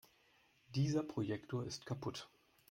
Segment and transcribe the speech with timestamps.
[0.69, 2.27] Dieser Projektor ist kaputt.